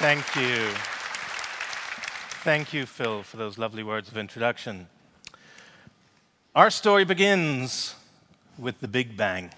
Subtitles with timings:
[0.00, 0.70] Thank you.
[2.42, 4.88] Thank you, Phil, for those lovely words of introduction.
[6.54, 7.94] Our story begins
[8.56, 9.50] with the Big Bang.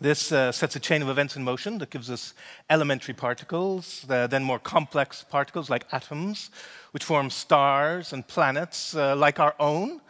[0.00, 2.34] This uh, sets a chain of events in motion that gives us
[2.70, 6.52] elementary particles, uh, then more complex particles like atoms,
[6.92, 10.00] which form stars and planets uh, like our own,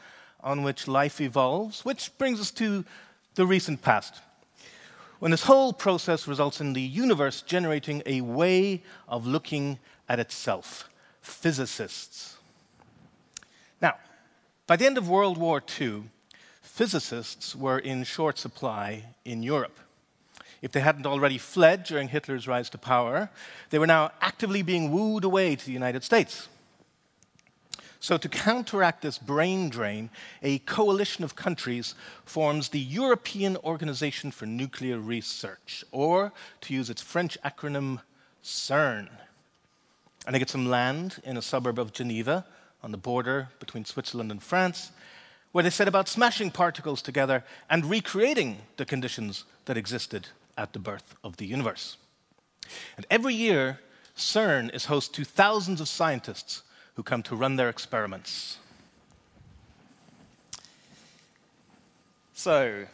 [0.42, 2.84] on which life evolves, which brings us to
[3.34, 4.20] the recent past,
[5.18, 9.78] when this whole process results in the universe generating a way of looking
[10.08, 10.88] at itself.
[11.20, 12.36] Physicists.
[13.80, 13.94] Now,
[14.66, 16.04] by the end of World War II,
[16.62, 19.78] physicists were in short supply in Europe.
[20.60, 23.30] If they hadn't already fled during Hitler's rise to power,
[23.70, 26.48] they were now actively being wooed away to the United States.
[28.04, 30.10] So, to counteract this brain drain,
[30.42, 31.94] a coalition of countries
[32.26, 38.02] forms the European Organization for Nuclear Research, or to use its French acronym,
[38.42, 39.08] CERN.
[40.26, 42.44] And they get some land in a suburb of Geneva
[42.82, 44.92] on the border between Switzerland and France,
[45.52, 50.28] where they set about smashing particles together and recreating the conditions that existed
[50.58, 51.96] at the birth of the universe.
[52.98, 53.80] And every year,
[54.14, 58.58] CERN is host to thousands of scientists who come to run their experiments.
[62.34, 62.86] So,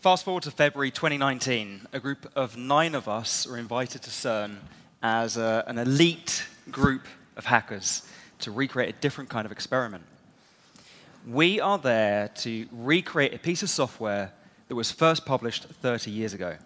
[0.00, 4.56] fast forward to February 2019, a group of nine of us were invited to CERN
[5.02, 8.02] as a, an elite group of hackers
[8.40, 10.04] to recreate a different kind of experiment.
[11.26, 14.32] We are there to recreate a piece of software
[14.68, 16.56] that was first published 30 years ago.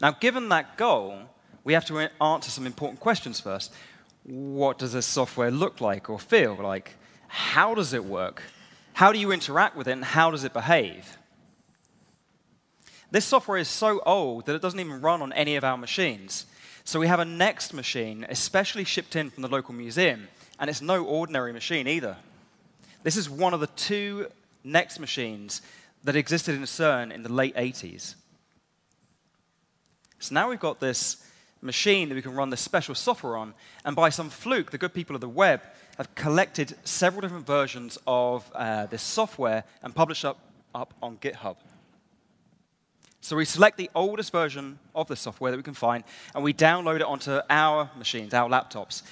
[0.00, 1.18] Now, given that goal,
[1.64, 3.72] we have to answer some important questions first
[4.24, 6.96] what does this software look like or feel like?
[7.28, 8.42] How does it work?
[8.92, 11.16] How do you interact with it and how does it behave?
[13.10, 16.46] This software is so old that it doesn't even run on any of our machines.
[16.84, 20.28] So we have a Next machine, especially shipped in from the local museum,
[20.58, 22.16] and it's no ordinary machine either.
[23.02, 24.28] This is one of the two
[24.62, 25.62] Next machines
[26.04, 28.14] that existed in CERN in the late 80s.
[30.18, 31.24] So now we've got this
[31.62, 33.54] machine that we can run this special software on.
[33.84, 35.60] And by some fluke, the good people of the web
[35.98, 40.38] have collected several different versions of uh, this software and published up,
[40.74, 41.56] up on GitHub.
[43.20, 46.04] So we select the oldest version of the software that we can find,
[46.34, 49.02] and we download it onto our machines, our laptops.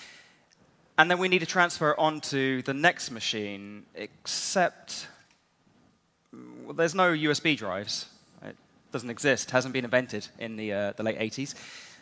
[0.97, 5.09] And then we need to transfer it onto the next machine, except
[6.33, 8.07] well, there's no USB drives.
[8.43, 8.57] It
[8.93, 11.55] doesn't exist, hasn't been invented in the, uh, the late 80s.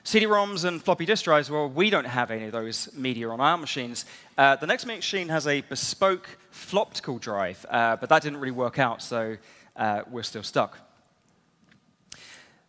[0.06, 3.58] CD-ROMs and floppy disk drives, well, we don't have any of those media on our
[3.58, 4.04] machines.
[4.38, 8.78] Uh, the next machine has a bespoke Floptical drive, uh, but that didn't really work
[8.78, 9.36] out, so
[9.74, 10.78] uh, we're still stuck.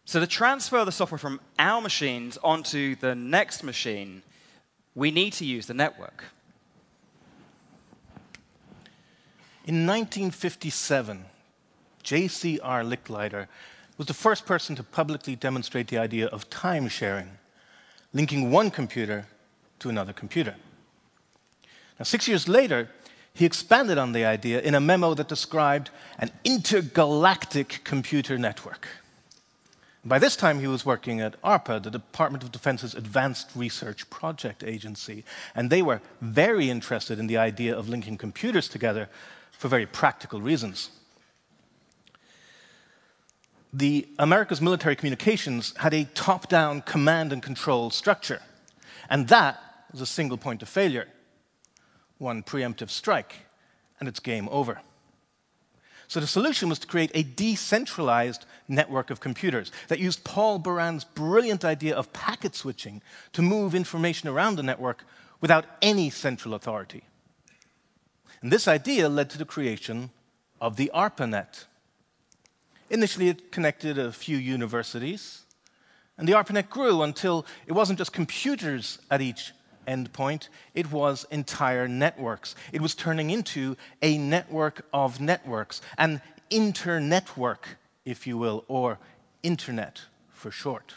[0.05, 4.23] So to transfer the software from our machines onto the next machine,
[4.95, 6.23] we need to use the network.
[9.65, 11.23] In 1957,
[12.01, 12.81] J.C.R.
[12.81, 13.47] Licklider
[13.97, 17.29] was the first person to publicly demonstrate the idea of time sharing,
[18.13, 19.25] linking one computer
[19.79, 20.55] to another computer.
[21.99, 22.89] Now, six years later,
[23.33, 28.87] he expanded on the idea in a memo that described an intergalactic computer network.
[30.05, 34.63] By this time, he was working at ARPA, the Department of Defense's Advanced Research Project
[34.63, 39.09] Agency, and they were very interested in the idea of linking computers together
[39.51, 40.91] for very practical reasons
[43.77, 48.41] the America's military communications had a top-down command and control structure.
[49.07, 49.61] And that
[49.91, 51.07] was a single point of failure.
[52.17, 53.35] One preemptive strike,
[53.99, 54.81] and it's game over.
[56.07, 61.03] So the solution was to create a decentralized network of computers that used Paul Baran's
[61.03, 65.03] brilliant idea of packet switching to move information around the network
[65.39, 67.03] without any central authority.
[68.41, 70.09] And this idea led to the creation
[70.59, 71.65] of the ARPANET,
[72.89, 75.43] Initially, it connected a few universities,
[76.17, 79.51] and the ARPANET grew until it wasn't just computers at each
[79.87, 82.55] endpoint, it was entire networks.
[82.71, 87.63] It was turning into a network of networks, an internetwork,
[88.05, 88.99] if you will, or
[89.43, 90.95] internet for short.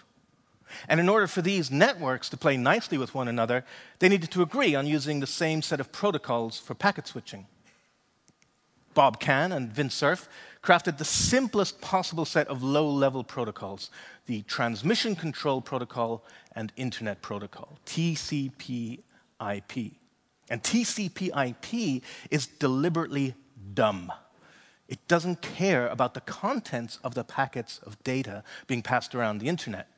[0.88, 3.64] And in order for these networks to play nicely with one another,
[3.98, 7.46] they needed to agree on using the same set of protocols for packet switching.
[8.94, 10.28] Bob Kahn and Vint Cerf
[10.62, 13.90] crafted the simplest possible set of low level protocols
[14.26, 16.24] the Transmission Control Protocol
[16.54, 19.00] and Internet Protocol, TCP
[19.40, 19.92] IP.
[20.48, 23.34] And TCP IP is deliberately
[23.74, 24.12] dumb.
[24.88, 29.48] It doesn't care about the contents of the packets of data being passed around the
[29.48, 29.88] internet.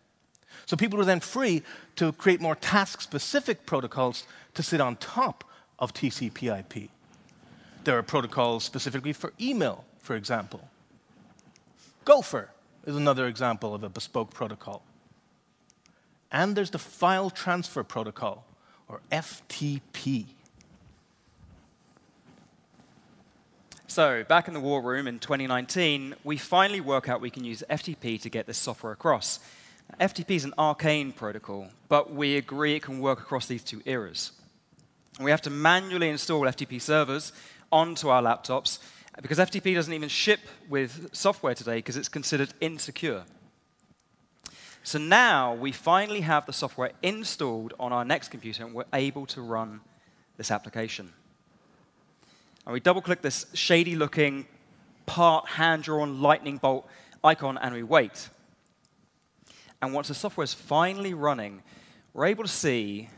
[0.67, 1.62] So people were then free
[1.97, 4.25] to create more task specific protocols
[4.55, 5.44] to sit on top
[5.79, 6.91] of TCP IP.
[7.85, 10.69] There are protocols specifically for email, for example.
[12.04, 12.50] Gopher
[12.84, 14.82] is another example of a bespoke protocol.
[16.31, 18.44] And there's the File Transfer Protocol,
[18.88, 20.26] or FTP.
[23.87, 27.62] So, back in the war room in 2019, we finally work out we can use
[27.70, 29.38] FTP to get this software across.
[30.00, 34.32] FTP is an arcane protocol, but we agree it can work across these two eras.
[35.20, 37.32] We have to manually install FTP servers
[37.70, 38.78] onto our laptops
[39.20, 43.25] because FTP doesn't even ship with software today because it's considered insecure.
[44.85, 49.26] So now we finally have the software installed on our next computer and we're able
[49.26, 49.81] to run
[50.37, 51.12] this application.
[52.67, 54.47] And we double click this shady looking
[55.05, 56.88] part hand drawn lightning bolt
[57.23, 58.29] icon and we wait.
[59.81, 61.62] And once the software is finally running,
[62.14, 63.09] we're able to see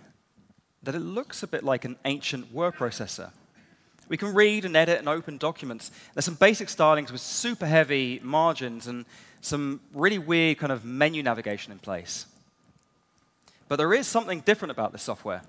[0.82, 3.31] that it looks a bit like an ancient word processor.
[4.09, 5.91] We can read and edit and open documents.
[6.12, 9.06] There's some basic stylings with super heavy margins and
[9.41, 12.27] some really weird kind of menu navigation in place.
[13.69, 15.43] But there is something different about this software.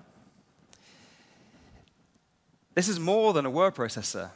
[2.74, 4.30] This is more than a word processor.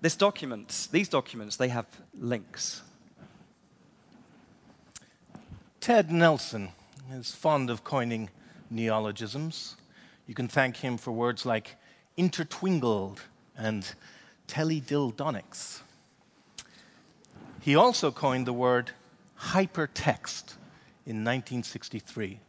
[0.00, 1.86] This documents, these documents, they have
[2.18, 2.82] links.
[5.80, 6.70] Ted Nelson
[7.12, 8.30] is fond of coining
[8.70, 9.76] neologisms.
[10.26, 11.76] You can thank him for words like
[12.18, 13.18] intertwingled
[13.58, 13.94] and
[14.46, 15.80] teledildonics.
[17.60, 18.92] He also coined the word
[19.38, 20.54] hypertext
[21.04, 22.40] in 1963,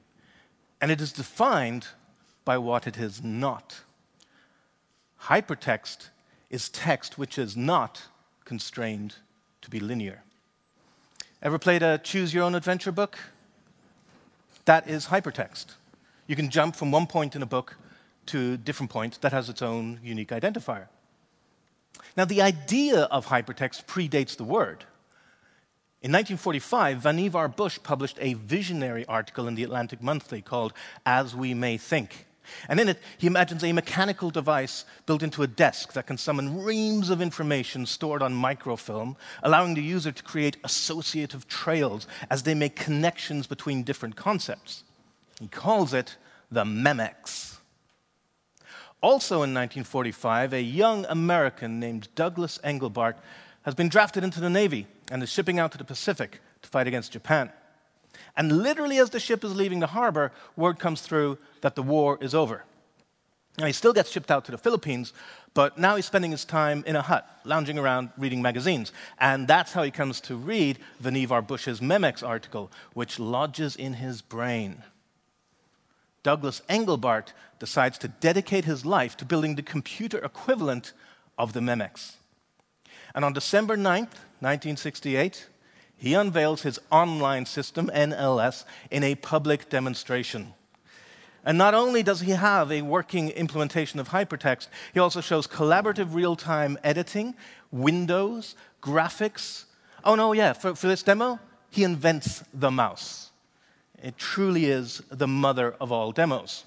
[0.79, 1.87] and it is defined
[2.45, 3.81] by what it is not.
[5.23, 6.09] Hypertext
[6.49, 8.03] is text which is not
[8.45, 9.15] constrained
[9.61, 10.23] to be linear.
[11.41, 13.17] Ever played a choose your own adventure book?
[14.65, 15.65] That is hypertext.
[16.27, 17.77] You can jump from one point in a book
[18.27, 20.87] to a different point that has its own unique identifier.
[22.15, 24.85] Now, the idea of hypertext predates the word.
[26.01, 30.73] In 1945, Vannevar Bush published a visionary article in the Atlantic Monthly called
[31.05, 32.25] As We May Think.
[32.67, 36.63] And in it, he imagines a mechanical device built into a desk that can summon
[36.63, 42.55] reams of information stored on microfilm, allowing the user to create associative trails as they
[42.55, 44.83] make connections between different concepts.
[45.39, 46.17] He calls it
[46.51, 47.58] the Memex.
[49.01, 53.15] Also in 1945, a young American named Douglas Engelbart
[53.63, 56.87] has been drafted into the Navy and is shipping out to the Pacific to fight
[56.87, 57.51] against Japan.
[58.35, 62.17] And literally, as the ship is leaving the harbor, word comes through that the war
[62.19, 62.63] is over.
[63.57, 65.13] Now, he still gets shipped out to the Philippines,
[65.53, 68.93] but now he's spending his time in a hut, lounging around reading magazines.
[69.17, 74.21] And that's how he comes to read Vannevar Bush's Memex article, which lodges in his
[74.21, 74.83] brain.
[76.23, 80.93] Douglas Engelbart decides to dedicate his life to building the computer equivalent
[81.37, 82.15] of the Memex.
[83.15, 85.47] And on December 9th, 1968,
[85.97, 90.53] he unveils his online system, NLS, in a public demonstration.
[91.43, 96.13] And not only does he have a working implementation of hypertext, he also shows collaborative
[96.13, 97.35] real time editing,
[97.71, 99.65] windows, graphics.
[100.03, 103.28] Oh, no, yeah, for, for this demo, he invents the mouse.
[104.01, 106.63] It truly is the mother of all demos.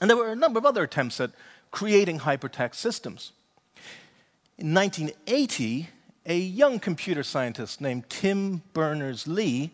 [0.00, 1.30] And there were a number of other attempts at
[1.70, 3.32] creating hypertext systems.
[4.58, 5.88] In 1980,
[6.26, 9.70] a young computer scientist named Tim Berners Lee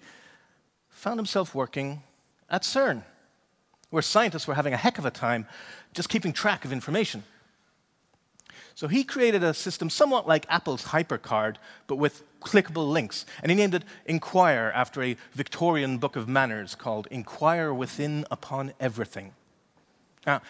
[0.91, 2.03] found himself working
[2.49, 3.03] at CERN,
[3.91, 5.47] where scientists were having a heck of a time
[5.95, 7.25] just keeping track of information.
[8.77, 11.57] So he created a system somewhat like Apple's HyperCard,
[11.87, 13.25] but with clickable links.
[13.43, 18.75] And he named it Inquire after a Victorian book of manners called Inquire Within Upon
[18.79, 19.33] Everything.
[20.27, 20.43] Now,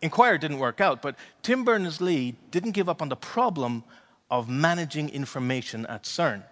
[0.00, 3.84] Inquire didn't work out, but Tim Berners Lee didn't give up on the problem
[4.30, 6.42] of managing information at CERN.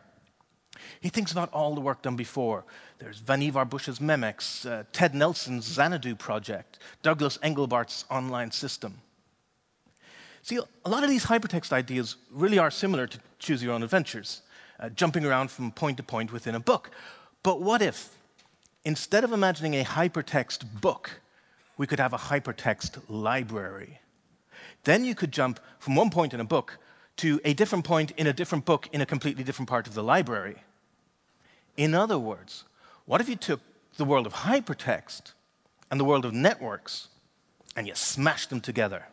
[1.00, 2.66] He thinks about all the work done before.
[2.98, 9.00] There's Vannevar Bush's Memex, uh, Ted Nelson's Xanadu project, Douglas Engelbart's online system.
[10.42, 14.42] See, a lot of these hypertext ideas really are similar to choose your own adventures,
[14.80, 16.90] uh, jumping around from point to point within a book.
[17.44, 18.16] But what if,
[18.84, 21.20] instead of imagining a hypertext book,
[21.76, 24.00] we could have a hypertext library?
[24.82, 26.78] Then you could jump from one point in a book
[27.18, 30.02] to a different point in a different book in a completely different part of the
[30.02, 30.56] library.
[31.76, 32.64] In other words,
[33.06, 33.60] what if you took
[33.96, 35.32] the world of hypertext
[35.90, 37.08] and the world of networks
[37.76, 39.04] and you smashed them together?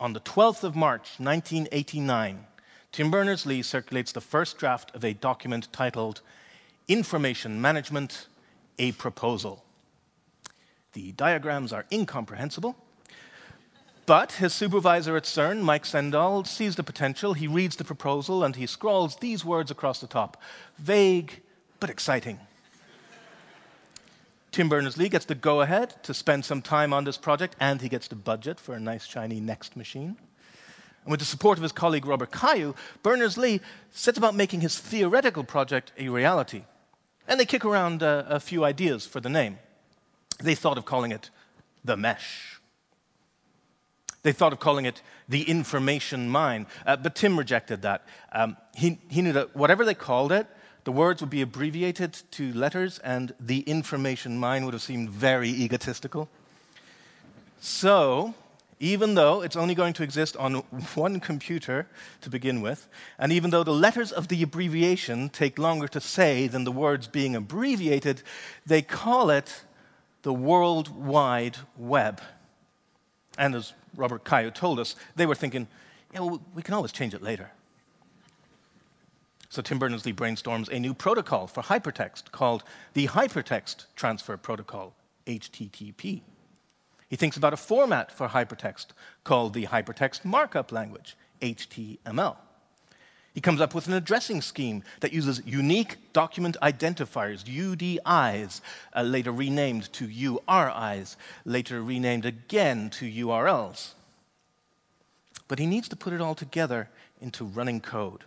[0.00, 2.46] On the 12th of March, 1989,
[2.92, 6.20] Tim Berners Lee circulates the first draft of a document titled
[6.86, 8.28] Information Management
[8.78, 9.64] a proposal.
[10.92, 12.76] The diagrams are incomprehensible,
[14.06, 17.34] but his supervisor at CERN, Mike Sendall, sees the potential.
[17.34, 20.40] He reads the proposal and he scrawls these words across the top
[20.78, 21.42] vague
[21.80, 22.38] but exciting.
[24.50, 27.80] Tim Berners Lee gets the go ahead to spend some time on this project, and
[27.80, 30.16] he gets the budget for a nice, shiny NeXT machine.
[31.04, 34.78] And with the support of his colleague Robert Cailliau, Berners Lee sets about making his
[34.78, 36.64] theoretical project a reality.
[37.26, 39.58] And they kick around uh, a few ideas for the name.
[40.38, 41.30] They thought of calling it
[41.84, 42.60] the mesh.
[44.22, 48.06] They thought of calling it the information mine, uh, but Tim rejected that.
[48.32, 50.46] Um, he, he knew that whatever they called it,
[50.88, 55.50] the words would be abbreviated to letters, and the information mine would have seemed very
[55.50, 56.30] egotistical.
[57.60, 58.32] So,
[58.80, 60.54] even though it's only going to exist on
[60.94, 61.86] one computer
[62.22, 66.46] to begin with, and even though the letters of the abbreviation take longer to say
[66.46, 68.22] than the words being abbreviated,
[68.64, 69.64] they call it
[70.22, 72.22] the World Wide Web.
[73.36, 75.68] And as Robert Cailliau told us, they were thinking,
[76.14, 77.50] yeah, well, we can always change it later.
[79.58, 82.62] So Tim Berners-Lee brainstorms a new protocol for hypertext called
[82.94, 84.94] the Hypertext Transfer Protocol,
[85.26, 86.22] HTTP.
[87.08, 88.90] He thinks about a format for hypertext
[89.24, 92.36] called the Hypertext Markup Language, HTML.
[93.34, 98.60] He comes up with an addressing scheme that uses unique document identifiers, UDIs,
[98.94, 103.94] uh, later renamed to URIs, later renamed again to URLs.
[105.48, 106.88] But he needs to put it all together
[107.20, 108.22] into running code.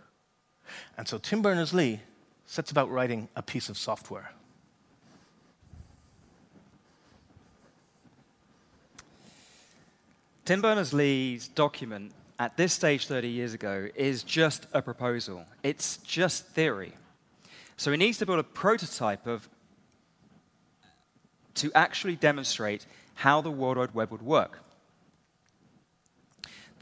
[0.96, 2.00] And so Tim Berners Lee
[2.46, 4.32] sets about writing a piece of software.
[10.44, 15.98] Tim Berners Lee's document at this stage 30 years ago is just a proposal, it's
[15.98, 16.92] just theory.
[17.76, 19.48] So he needs to build a prototype of
[21.54, 24.58] to actually demonstrate how the World Wide Web would work.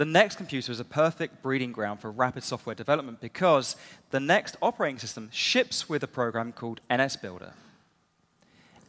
[0.00, 3.76] The NeXT computer is a perfect breeding ground for rapid software development because
[4.12, 7.52] the NeXT operating system ships with a program called NS Builder.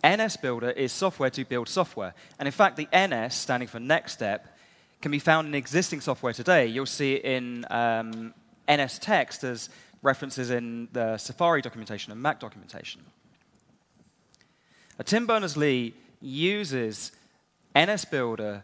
[0.08, 2.14] NS Builder is software to build software.
[2.40, 4.58] And in fact, the NS, standing for next step,
[5.02, 6.68] can be found in existing software today.
[6.68, 8.34] You'll see it in um,
[8.72, 9.70] NS Text as
[10.02, 13.02] references in the Safari documentation and Mac documentation.
[15.04, 17.12] Tim Berners-Lee uses
[17.76, 18.64] NS Builder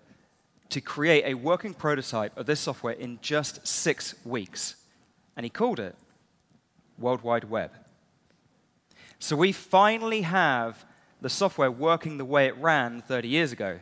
[0.69, 4.75] to create a working prototype of this software in just six weeks.
[5.35, 5.95] And he called it
[6.97, 7.71] World Wide Web.
[9.19, 10.85] So we finally have
[11.21, 13.79] the software working the way it ran 30 years ago.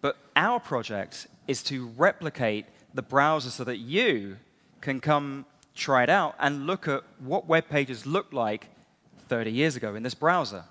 [0.00, 4.36] But our project is to replicate the browser so that you
[4.80, 8.68] can come try it out and look at what web pages looked like
[9.28, 10.64] 30 years ago in this browser.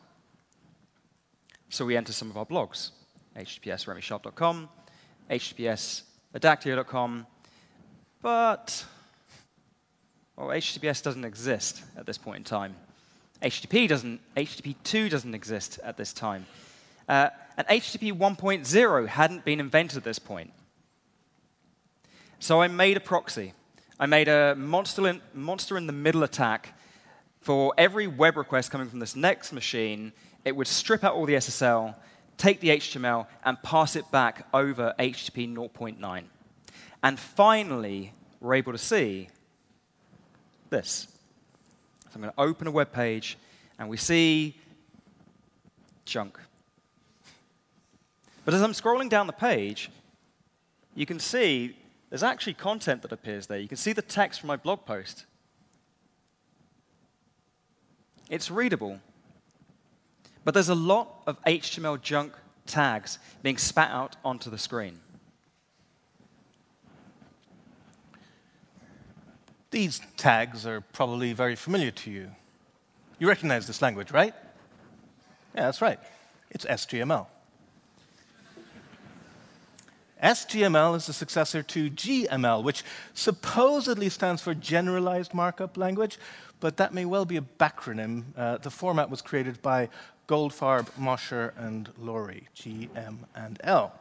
[1.69, 2.91] So we enter some of our blogs,
[3.36, 4.69] https remysharp.com,
[5.31, 6.03] https
[6.35, 7.25] adactio.com,
[8.21, 8.85] but
[10.38, 12.75] well, HTTPS doesn't exist at this point in time.
[13.41, 16.45] HTTP doesn't, HTTP2 doesn't exist at this time.
[17.09, 20.51] Uh, and HTTP 1.0 hadn't been invented at this point.
[22.39, 23.53] So I made a proxy.
[24.00, 26.77] I made a monster in, monster in the middle attack
[27.39, 30.13] for every web request coming from this NeXT machine.
[30.45, 31.95] It would strip out all the SSL
[32.41, 36.24] take the HTML and pass it back over HTTP 0.9.
[37.03, 39.29] And finally, we're able to see
[40.71, 41.07] this.
[42.05, 43.38] So I'm going to open a web page,
[43.77, 44.57] and we see
[46.05, 46.39] junk.
[48.43, 49.91] But as I'm scrolling down the page,
[50.95, 51.77] you can see
[52.10, 53.60] there's actually content that appears there.
[53.60, 55.25] You can see the text from my blog post.
[58.31, 59.00] It's readable.
[60.43, 62.33] But there's a lot of HTML junk
[62.65, 65.00] tags being spat out onto the screen.
[69.69, 72.31] These tags are probably very familiar to you.
[73.19, 74.33] You recognize this language, right?
[75.55, 76.00] Yeah, that's right.
[76.50, 77.27] It's SGML.
[80.21, 82.83] SGML is the successor to GML, which
[83.13, 86.19] supposedly stands for Generalized Markup Language,
[86.60, 88.24] but that may well be a backronym.
[88.38, 89.89] Uh, the format was created by
[90.31, 93.91] Goldfarb, Mosher, and Lorie, GM and L.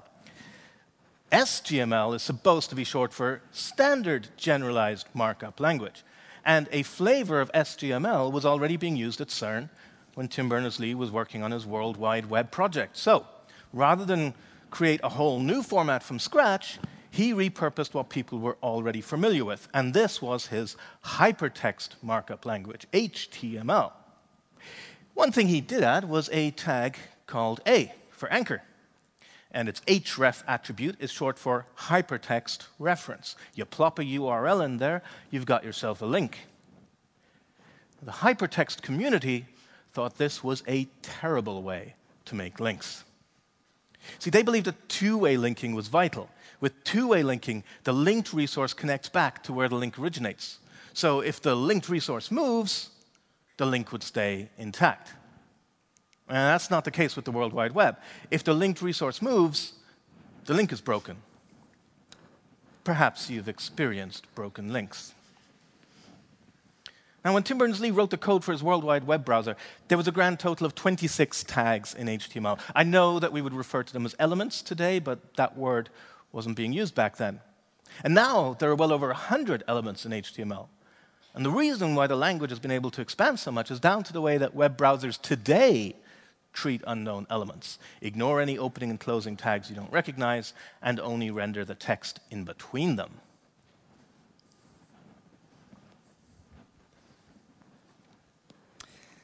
[1.32, 6.04] SGML is supposed to be short for Standard Generalized Markup Language,
[6.44, 9.70] and a flavor of SGML was already being used at CERN
[10.14, 12.96] when Tim Berners-Lee was working on his World Wide Web project.
[12.96, 13.26] So,
[13.72, 14.32] rather than
[14.70, 16.78] create a whole new format from scratch,
[17.10, 22.86] he repurposed what people were already familiar with, and this was his hypertext markup language,
[22.92, 23.90] HTML.
[25.14, 28.62] One thing he did add was a tag called A for anchor.
[29.52, 33.34] And its href attribute is short for hypertext reference.
[33.54, 36.38] You plop a URL in there, you've got yourself a link.
[38.02, 39.46] The hypertext community
[39.92, 41.94] thought this was a terrible way
[42.26, 43.04] to make links.
[44.18, 46.30] See, they believed that two way linking was vital.
[46.60, 50.58] With two way linking, the linked resource connects back to where the link originates.
[50.92, 52.89] So if the linked resource moves,
[53.60, 55.12] the link would stay intact.
[56.28, 57.98] And that's not the case with the World Wide Web.
[58.30, 59.74] If the linked resource moves,
[60.46, 61.18] the link is broken.
[62.84, 65.12] Perhaps you've experienced broken links.
[67.22, 69.56] Now, when Tim Berners-Lee wrote the code for his World Wide Web browser,
[69.88, 72.58] there was a grand total of 26 tags in HTML.
[72.74, 75.90] I know that we would refer to them as elements today, but that word
[76.32, 77.40] wasn't being used back then.
[78.04, 80.68] And now there are well over 100 elements in HTML.
[81.34, 84.02] And the reason why the language has been able to expand so much is down
[84.04, 85.94] to the way that web browsers today
[86.52, 87.78] treat unknown elements.
[88.00, 92.44] Ignore any opening and closing tags you don't recognize, and only render the text in
[92.44, 93.20] between them.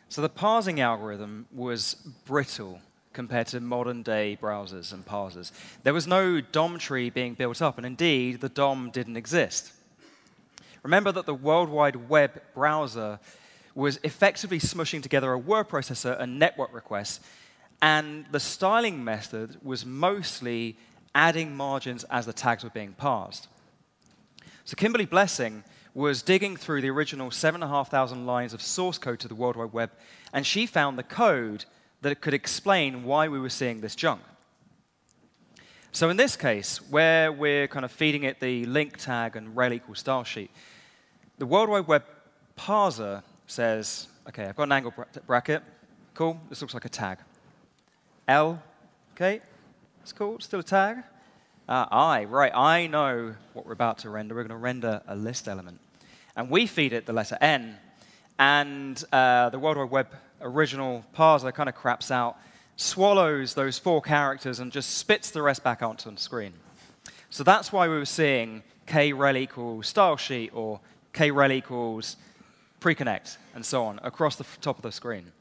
[0.09, 1.95] So the parsing algorithm was
[2.25, 2.81] brittle
[3.13, 5.51] compared to modern day browsers and parsers.
[5.83, 9.73] There was no DOM tree being built up, and indeed, the DOM didn't exist.
[10.87, 13.19] Remember that the World Wide Web browser
[13.75, 17.19] was effectively smushing together a word processor and network requests,
[17.83, 20.77] and the styling method was mostly
[21.13, 23.49] adding margins as the tags were being parsed.
[24.65, 29.35] So Kimberly Blessing was digging through the original 7,500 lines of source code to the
[29.35, 29.91] World Wide Web,
[30.33, 31.65] and she found the code
[32.03, 34.21] that could explain why we were seeing this junk.
[35.91, 39.73] So in this case, where we're kind of feeding it the link tag and rel
[39.73, 40.53] equals style sheet,
[41.39, 42.05] the World Wide Web
[42.57, 44.93] parser says, okay, I've got an angle
[45.27, 45.63] bracket.
[46.15, 47.19] Cool, this looks like a tag.
[48.27, 48.63] L,
[49.15, 49.41] okay,
[50.03, 50.99] it's cool, still a tag.
[51.69, 54.35] Uh, I, right, I know what we're about to render.
[54.35, 55.81] We're going to render a list element
[56.37, 57.77] and we feed it the letter N.
[58.39, 60.09] And uh, the World Wide Web
[60.41, 62.37] original parser kind of craps out,
[62.77, 66.53] swallows those four characters, and just spits the rest back onto the screen.
[67.31, 70.81] So that's why we were seeing krel equals style sheet or
[71.17, 72.17] krel equals
[72.81, 75.33] preconnect and so on across the top of the screen.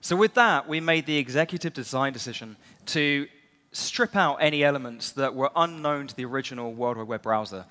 [0.00, 2.56] So with that, we made the executive design decision
[2.86, 3.28] to
[3.70, 7.64] strip out any elements that were unknown to the original World Wide Web browser.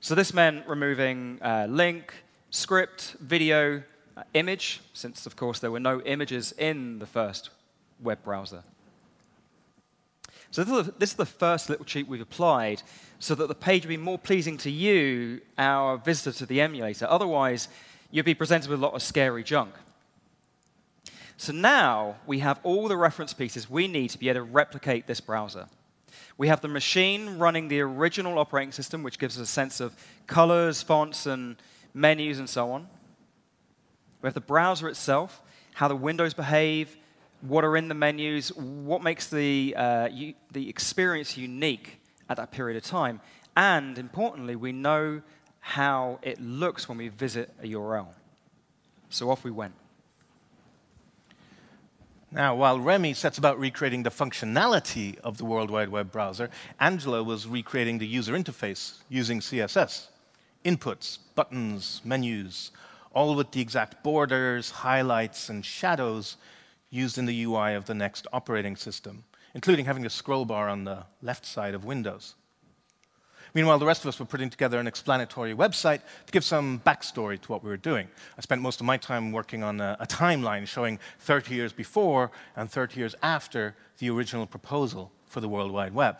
[0.00, 2.12] So this meant removing uh, link,
[2.50, 3.82] script, video,
[4.16, 7.50] uh, image, since, of course, there were no images in the first
[8.00, 8.64] web browser.
[10.56, 12.80] So this is, the, this is the first little cheat we've applied
[13.18, 17.06] so that the page would be more pleasing to you, our visitor to the emulator.
[17.10, 17.68] Otherwise,
[18.10, 19.74] you'd be presented with a lot of scary junk.
[21.36, 25.06] So now we have all the reference pieces we need to be able to replicate
[25.06, 25.66] this browser.
[26.38, 29.94] We have the machine running the original operating system, which gives us a sense of
[30.26, 31.56] colors, fonts, and
[31.92, 32.88] menus, and so on.
[34.22, 35.42] We have the browser itself,
[35.74, 36.96] how the windows behave,
[37.40, 40.08] what are in the menus, what makes the, uh,
[40.52, 43.20] the experience unique at that period of time.
[43.56, 45.22] And importantly, we know
[45.60, 48.08] how it looks when we visit a URL.
[49.08, 49.74] So off we went.
[52.30, 57.22] Now, while Remy sets about recreating the functionality of the World Wide Web browser, Angela
[57.22, 60.08] was recreating the user interface using CSS.
[60.64, 62.72] Inputs, buttons, menus,
[63.14, 66.36] all with the exact borders, highlights, and shadows
[66.90, 70.84] used in the UI of the next operating system, including having a scroll bar on
[70.84, 72.34] the left side of Windows.
[73.54, 77.40] Meanwhile, the rest of us were putting together an explanatory website to give some backstory
[77.40, 78.06] to what we were doing.
[78.36, 82.30] I spent most of my time working on a, a timeline showing 30 years before
[82.54, 86.16] and 30 years after the original proposal for the World Wide Web.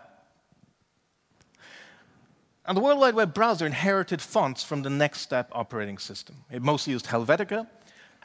[2.65, 6.37] And the World Wide Web browser inherited fonts from the Next Step operating system.
[6.51, 7.67] It mostly used Helvetica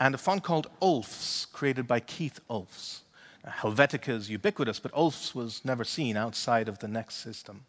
[0.01, 3.03] and a font called Ohlfs, created by Keith Ohlfs.
[3.47, 7.63] Helvetica is ubiquitous, but Ohlfs was never seen outside of the Next system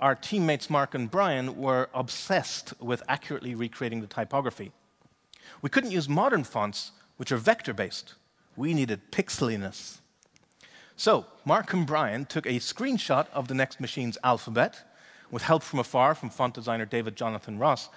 [0.00, 4.72] our teammates Mark and Brian were obsessed with accurately recreating the typography.
[5.62, 8.14] We couldn't use modern fonts, which are vector based.
[8.56, 9.98] We needed pixeliness.
[10.96, 14.86] So, Mark and Brian took a screenshot of the next machine's alphabet
[15.30, 17.88] with help from afar from font designer David Jonathan Ross.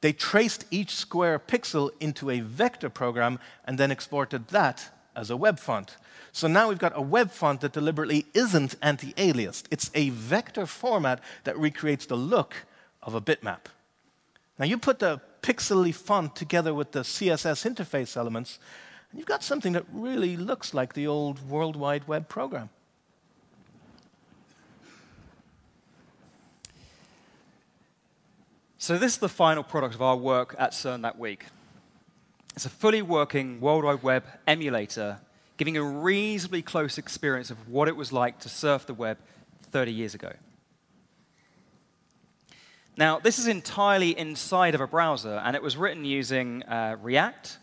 [0.00, 5.36] They traced each square pixel into a vector program and then exported that as a
[5.36, 5.96] web font.
[6.32, 9.64] So now we've got a web font that deliberately isn't anti aliased.
[9.70, 12.54] It's a vector format that recreates the look
[13.02, 13.66] of a bitmap.
[14.58, 18.58] Now you put the pixely font together with the CSS interface elements,
[19.10, 22.70] and you've got something that really looks like the old World Wide Web program.
[28.82, 31.44] So this is the final product of our work at CERN that week.
[32.56, 35.18] It's a fully working World Wide Web emulator,
[35.58, 39.18] giving a reasonably close experience of what it was like to surf the web
[39.70, 40.32] 30 years ago.
[42.96, 47.58] Now, this is entirely inside of a browser, and it was written using uh, React,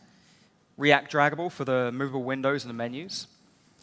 [0.78, 3.26] React Draggable for the movable windows and the menus,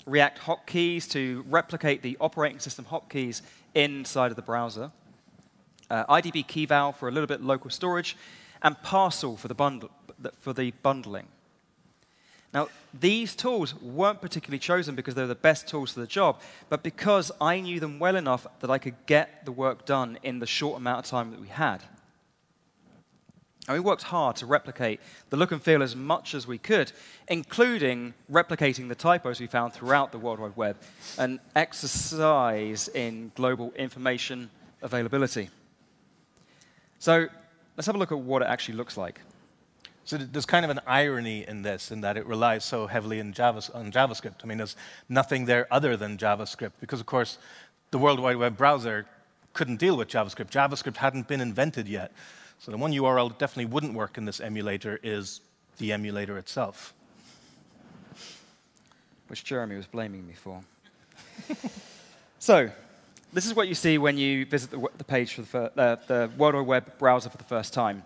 [0.06, 3.42] React hotkeys to replicate the operating system hotkeys
[3.74, 4.92] inside of the browser,
[5.90, 8.16] uh, IDB KeyVal for a little bit local storage,
[8.62, 9.90] and Parcel for the, bundle,
[10.40, 11.26] for the bundling.
[12.54, 12.68] Now,
[12.98, 17.32] these tools weren't particularly chosen because they're the best tools for the job, but because
[17.40, 20.76] I knew them well enough that I could get the work done in the short
[20.76, 21.82] amount of time that we had.
[23.66, 26.92] And we worked hard to replicate the look and feel as much as we could,
[27.28, 30.76] including replicating the typos we found throughout the World Wide Web,
[31.18, 34.50] an exercise in global information
[34.82, 35.48] availability.
[37.04, 37.28] So
[37.76, 39.20] let's have a look at what it actually looks like.
[40.06, 43.34] So there's kind of an irony in this, in that it relies so heavily on
[43.34, 44.36] JavaScript.
[44.42, 44.74] I mean, there's
[45.10, 47.36] nothing there other than JavaScript, because of course,
[47.90, 49.04] the World Wide Web browser
[49.52, 50.48] couldn't deal with JavaScript.
[50.48, 52.10] JavaScript hadn't been invented yet.
[52.58, 55.42] So the one URL that definitely wouldn't work in this emulator is
[55.76, 56.94] the emulator itself.
[59.28, 60.62] Which Jeremy was blaming me for.
[62.38, 62.70] so,
[63.34, 65.42] this is what you see when you visit the, the page for
[65.74, 68.04] the, the, World Wide Web browser for the first time.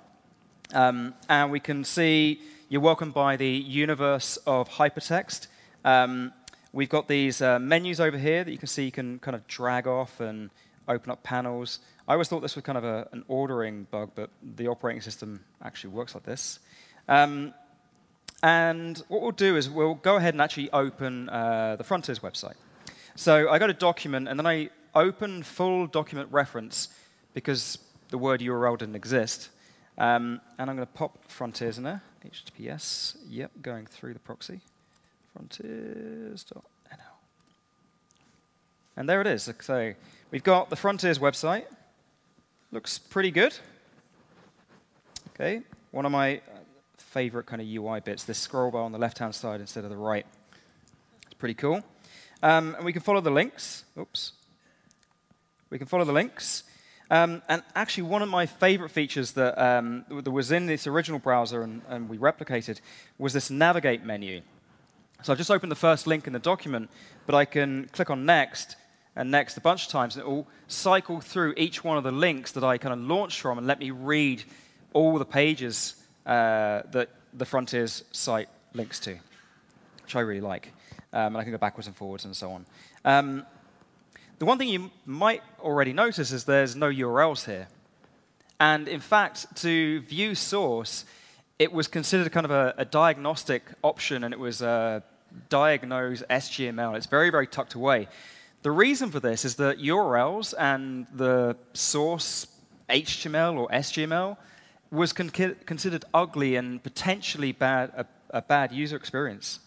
[0.72, 5.48] Um, and we can see you're welcomed by the universe of hypertext.
[5.84, 6.32] Um,
[6.72, 9.46] we've got these uh, menus over here that you can see you can kind of
[9.46, 10.48] drag off and
[10.88, 11.80] open up panels.
[12.06, 15.44] I always thought this was kind of a, an ordering bug, but the operating system
[15.62, 16.58] actually works like this.
[17.06, 17.52] Um,
[18.42, 22.54] and what we'll do is we'll go ahead and actually open uh, the Fronteers website.
[23.14, 26.88] So I got a document, and then I open full document reference
[27.34, 27.78] because
[28.11, 29.50] the word URL didn't exist.
[29.96, 32.02] Um, and I'm going to pop Fronteers in there.
[32.24, 34.61] HTTPS, yep, going through the proxy.
[35.37, 36.62] Fronteers.nl.
[38.96, 39.50] And there it is.
[39.61, 39.94] So
[40.30, 41.64] we've got the Fronteers website.
[42.72, 43.56] Looks pretty good.
[45.34, 46.40] Okay, one of my
[46.96, 49.96] favorite kind of UI bits, this scroll bar on the left-hand side instead of the
[49.96, 50.26] right.
[51.26, 51.82] It's pretty cool.
[52.42, 53.84] Um, and we can follow the links.
[53.98, 54.32] Oops.
[55.70, 56.64] We can follow the links.
[57.11, 61.18] Um, and actually, one of my favorite features that, um, that was in this original
[61.18, 62.81] browser and, and, we replicated
[63.18, 64.42] was this navigate menu.
[65.22, 66.90] So I've just opened the first link in the document,
[67.26, 68.76] but I can click on next
[69.16, 72.12] and next a bunch of times, and it will cycle through each one of the
[72.12, 74.44] links that I kind of launched from and let me read
[74.92, 79.18] all the pages uh, that the Fronteers site links to,
[80.02, 80.72] which I really like.
[81.12, 82.66] Um, and I can go backwards and forwards and so on.
[84.38, 87.66] The one thing you might already notice is there's no URLs here.
[88.61, 91.05] And in fact, to view source,
[91.59, 96.22] it was considered kind of a, a diagnostic option, and it was uh, a diagnose
[96.22, 96.96] SGML.
[96.96, 98.07] It's very, very tucked away.
[98.62, 102.46] The reason for this is that URLs and the source
[102.88, 104.37] HTML or SGML
[104.92, 109.59] was con considered ugly and potentially bad, a, a bad user experience.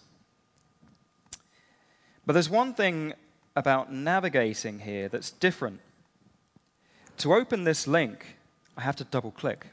[2.26, 3.14] But there's one thing
[3.56, 5.80] about navigating here that's different.
[7.18, 8.38] To open this link,
[8.78, 9.68] I have to double click.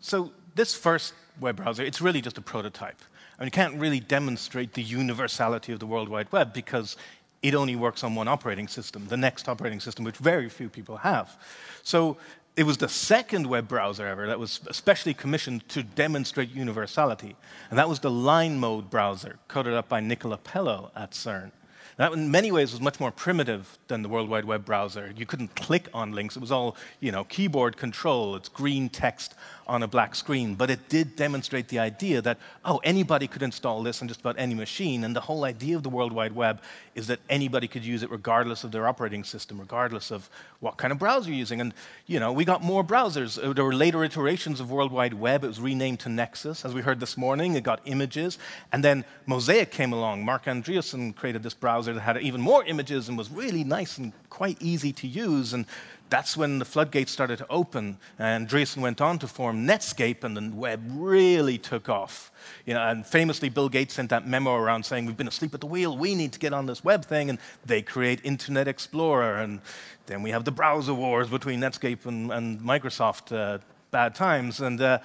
[0.00, 3.00] So this first web browser, it's really just a prototype.
[3.38, 6.96] I mean, you can't really demonstrate the universality of the World Wide Web because
[7.42, 10.96] it only works on one operating system, the next operating system, which very few people
[10.98, 11.36] have.
[11.82, 12.16] So
[12.56, 17.34] it was the second web browser ever that was especially commissioned to demonstrate universality.
[17.70, 21.50] And that was the line mode browser, coded up by Nicola Pellow at CERN.
[21.96, 25.12] That, in many ways, was much more primitive than the World Wide Web browser.
[25.16, 26.36] You couldn't click on links.
[26.36, 28.34] It was all, you know, keyboard control.
[28.34, 29.34] It's green text
[29.72, 30.54] on a black screen.
[30.54, 34.36] But it did demonstrate the idea that, oh, anybody could install this on just about
[34.38, 35.02] any machine.
[35.02, 36.60] And the whole idea of the World Wide Web
[36.94, 40.28] is that anybody could use it regardless of their operating system, regardless of
[40.60, 41.60] what kind of browser you're using.
[41.60, 41.72] And,
[42.06, 43.40] you know, we got more browsers.
[43.54, 45.42] There were later iterations of World Wide Web.
[45.42, 47.54] It was renamed to Nexus, as we heard this morning.
[47.54, 48.38] It got images.
[48.72, 50.24] And then Mosaic came along.
[50.24, 54.12] Marc Andreessen created this browser that had even more images and was really nice and
[54.28, 55.54] quite easy to use.
[55.54, 55.64] And
[56.12, 57.96] that's when the floodgates started to open.
[58.18, 62.30] And Andreessen went on to form Netscape, and the web really took off.
[62.66, 65.60] You know, and famously, Bill Gates sent that memo around saying, We've been asleep at
[65.60, 67.30] the wheel, we need to get on this web thing.
[67.30, 69.38] And they create Internet Explorer.
[69.38, 69.62] And
[70.04, 73.34] then we have the browser wars between Netscape and, and Microsoft.
[73.34, 73.58] Uh,
[73.90, 74.60] bad times.
[74.60, 74.98] And uh,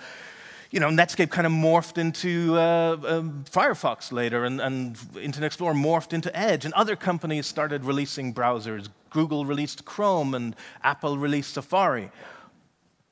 [0.71, 5.73] you know, Netscape kind of morphed into uh, um, Firefox later, and, and, Internet Explorer
[5.73, 8.89] morphed into Edge, and other companies started releasing browsers.
[9.09, 12.11] Google released Chrome, and Apple released Safari.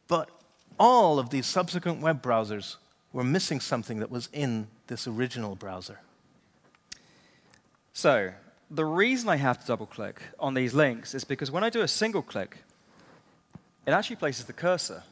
[0.07, 0.29] But
[0.79, 2.75] all of these subsequent web browsers
[3.13, 5.99] were missing something that was in this original browser.
[7.93, 8.31] So,
[8.69, 11.81] the reason I have to double click on these links is because when I do
[11.81, 12.57] a single click,
[13.85, 15.03] it actually places the cursor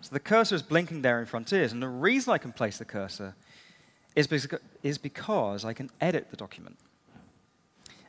[0.00, 2.84] so the cursor is blinking there in Fronteers, and the reason I can place the
[2.84, 3.34] cursor
[4.16, 4.26] is
[4.98, 6.76] because, I can edit the document.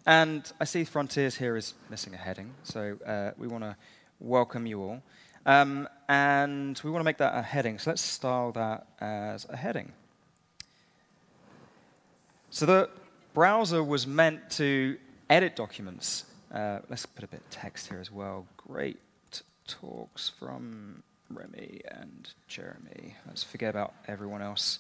[0.05, 3.75] And I see Fronteers here is missing a heading, so uh, we want to
[4.19, 5.03] welcome you all.
[5.45, 9.55] Um, and we want to make that a heading, so let's style that as a
[9.55, 9.91] heading.
[12.49, 12.89] So the
[13.33, 14.97] browser was meant to
[15.29, 16.25] edit documents.
[16.53, 18.47] Uh, let's put a bit of text here as well.
[18.57, 18.99] Great
[19.67, 23.15] talks from Remy and Jeremy.
[23.27, 24.79] Let's forget about everyone else.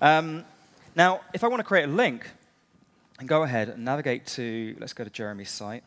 [0.00, 0.44] Um,
[0.94, 2.26] now, if I want to create a link,
[3.18, 5.84] and go ahead and navigate to, let's go to Jeremy's site.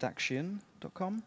[0.00, 1.22] adactio.com.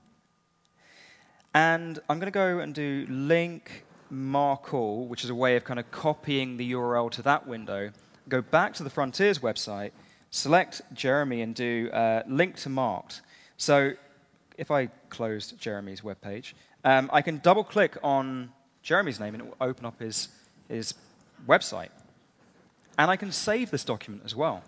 [1.53, 5.63] And I'm going to go and do link mark all, which is a way of
[5.63, 7.91] kind of copying the URL to that window.
[8.27, 9.91] Go back to the Fronteers website,
[10.31, 13.21] select Jeremy and do uh, link to marked.
[13.57, 13.93] So
[14.57, 18.51] if I closed Jeremy's web page, um, I can double click on
[18.83, 20.27] Jeremy's name and it will open up his,
[20.69, 20.93] his
[21.47, 21.89] website.
[22.97, 24.63] And I can save this document as well.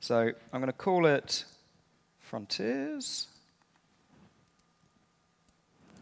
[0.00, 1.44] So I'm going to call it
[2.30, 3.26] Fronteers.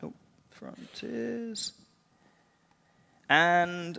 [0.02, 0.12] Oh,
[0.60, 1.72] Fronteers.
[3.28, 3.98] And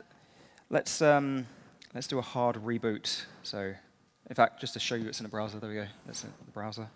[0.70, 1.48] let's, um,
[1.94, 3.24] let's do a hard reboot.
[3.44, 3.74] So
[4.30, 5.88] in fact, just to show you it's in the browser, there we go.
[6.06, 6.88] That's in the browser.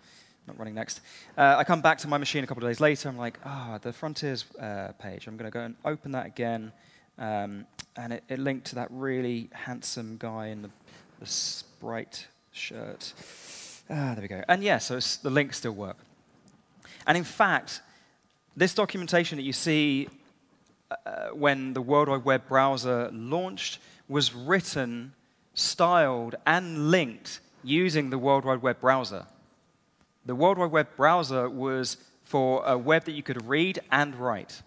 [0.46, 1.00] Not running next.
[1.38, 3.08] Uh, I come back to my machine a couple of days later.
[3.08, 5.26] I'm like, ah, oh, the Fronteers uh, page.
[5.26, 6.72] I'm going to go and open that again.
[7.18, 10.70] Um, and it, it, linked to that really handsome guy in the,
[11.20, 13.12] the Sprite shirt.
[13.90, 14.42] Ah, there we go.
[14.48, 15.98] And yeah, so the links still work.
[17.06, 17.82] And in fact,
[18.56, 20.08] this documentation that you see
[20.90, 25.12] uh, when the World Wide Web browser launched was written
[25.54, 29.26] styled, and linked using the World Wide Web browser.
[30.24, 34.62] The World Wide Web browser was for a web that you could read and write.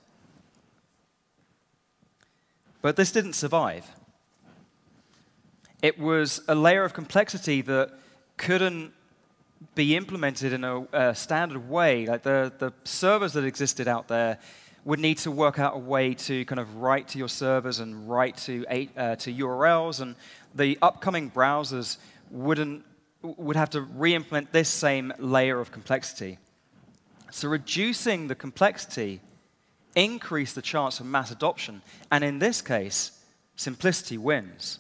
[2.86, 3.84] But this didn't survive.
[5.82, 7.90] It was a layer of complexity that
[8.38, 8.94] couldn't
[9.74, 12.06] be implemented in a, a standard way.
[12.06, 14.38] Like the, the servers that existed out there
[14.84, 18.08] would need to work out a way to kind of write to your servers and
[18.08, 20.16] write to, uh, to URLs, and
[20.54, 21.98] the upcoming browsers
[22.30, 22.86] wouldn't,
[23.24, 26.38] would have to re-implement this same layer of complexity.
[27.32, 29.22] So reducing the complexity
[29.96, 31.82] increased the chance of mass adoption,
[32.12, 33.12] and in this case,
[33.56, 34.80] simplicity wins.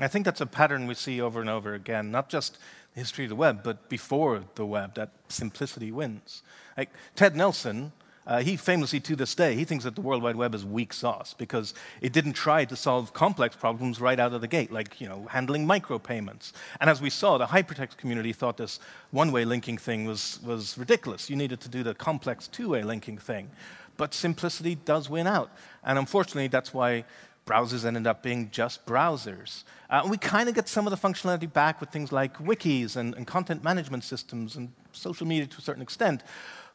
[0.00, 2.58] I think that's a pattern we see over and over again, not just
[2.94, 6.42] the history of the web, but before the web, that simplicity wins.
[6.76, 7.92] Like Ted Nelson
[8.26, 10.92] uh, he famously, to this day, he thinks that the World Wide Web is weak
[10.92, 15.00] sauce because it didn't try to solve complex problems right out of the gate, like
[15.00, 16.50] you know, handling micropayments.
[16.80, 18.80] And as we saw, the hypertext community thought this
[19.12, 21.30] one-way linking thing was, was ridiculous.
[21.30, 23.48] You needed to do the complex two-way linking thing.
[23.96, 25.50] But simplicity does win out.
[25.84, 27.04] And unfortunately, that's why
[27.46, 29.62] browsers ended up being just browsers.
[29.88, 33.14] Uh, we kind of get some of the functionality back with things like wikis and,
[33.14, 36.22] and content management systems and social media to a certain extent.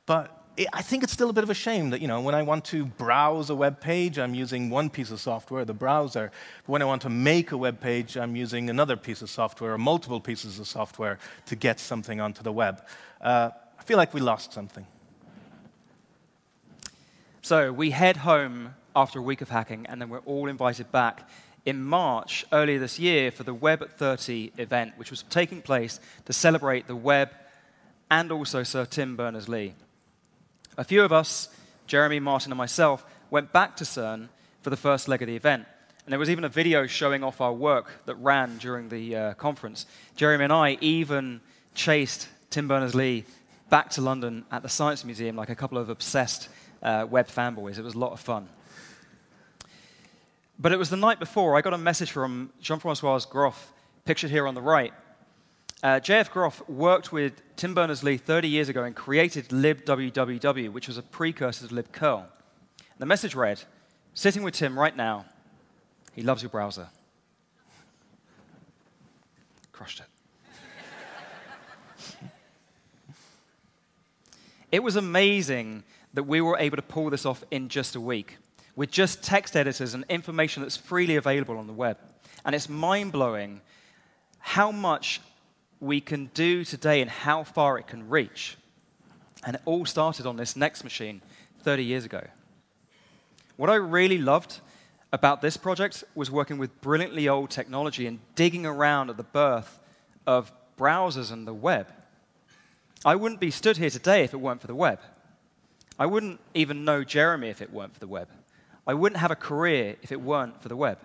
[0.05, 0.41] But
[0.73, 2.65] I think it's still a bit of a shame that, you know, when I want
[2.65, 6.31] to browse a web page, I'm using one piece of software, the browser.
[6.65, 9.73] But when I want to make a web page, I'm using another piece of software
[9.73, 12.83] or multiple pieces of software to get something onto the web.
[13.21, 14.85] Uh, I feel like we lost something.
[17.43, 21.27] So we head home after a week of hacking, and then we're all invited back
[21.65, 25.99] in March earlier this year for the Web at 30 event, which was taking place
[26.25, 27.31] to celebrate the web
[28.11, 29.73] and also Sir Tim Berners-Lee.
[30.77, 31.49] A few of us,
[31.87, 34.29] Jeremy, Martin, and myself, went back to CERN
[34.61, 35.65] for the first leg of the event.
[36.05, 39.33] And there was even a video showing off our work that ran during the uh,
[39.33, 39.87] conference.
[40.15, 41.41] Jeremy and I even
[41.73, 43.25] chased Tim Berners-Lee
[43.71, 46.49] back to London at the Science Museum like a couple of obsessed
[46.81, 47.77] uh, web fanboys.
[47.77, 48.49] It was a lot of fun.
[50.59, 53.73] But it was the night before I got a message from Jean-Francois Groff,
[54.05, 54.93] pictured here on the right,
[55.83, 56.31] uh, J.F.
[56.31, 61.67] Groff worked with Tim Berners-Lee 30 years ago and created libwww, which was a precursor
[61.67, 62.25] to libcurl.
[62.99, 63.63] The message read,
[64.13, 65.25] sitting with Tim right now,
[66.13, 66.89] he loves your browser.
[69.71, 70.10] Crushed it.
[74.71, 78.37] It was amazing that we were able to pull this off in just a week
[78.75, 81.97] with just text editors and information that's freely available on the web.
[82.45, 83.61] And it's mind blowing
[84.39, 85.21] how much
[85.79, 88.57] we can do today and how far it can reach.
[89.43, 91.21] And it all started on this Next machine
[91.63, 92.25] 30 years ago.
[93.57, 94.59] What I really loved
[95.11, 99.79] about this project was working with brilliantly old technology and digging around at the birth
[100.25, 101.87] of browsers and the web.
[103.03, 104.99] I wouldn't be stood here today if it weren't for the web.
[105.97, 108.29] I wouldn't even know Jeremy if it weren't for the web.
[108.85, 110.99] I wouldn't have a career if it weren't for the web.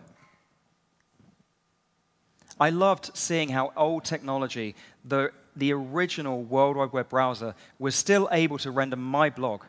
[2.59, 8.29] I loved seeing how old technology, the, the original World Wide Web browser, was still
[8.33, 9.63] able to render my blog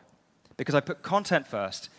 [0.56, 1.90] because I put content first,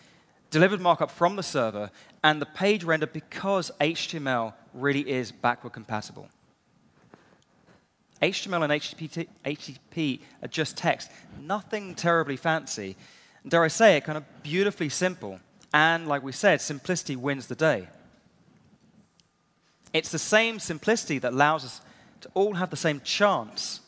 [0.49, 1.91] delivered markup from the server,
[2.23, 6.27] and the page rendered because HTML really is backward compatible.
[8.21, 8.73] HTML and
[9.45, 11.09] HTTP, are just text,
[11.41, 12.95] nothing terribly fancy.
[13.47, 15.39] Dare I say it, kind of beautifully simple.
[15.73, 17.87] And like we said, simplicity wins the day.
[19.93, 21.81] It's the same simplicity that allows us
[22.21, 23.79] to all have the same chance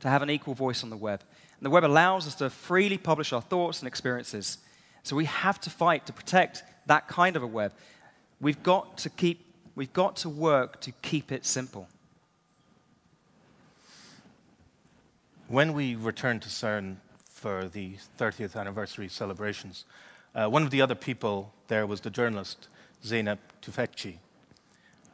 [0.00, 1.20] to have an equal voice on the web.
[1.58, 4.58] And the web allows us to freely publish our thoughts and experiences.
[5.02, 7.72] So we have to fight to protect that kind of a web.
[8.40, 11.88] We've got to keep we've got to work to keep it simple.
[15.48, 16.96] When we returned to CERN
[17.28, 19.84] for the 30th anniversary celebrations,
[20.34, 22.68] uh, one of the other people there was the journalist
[23.04, 24.16] Zeynep Tufekci.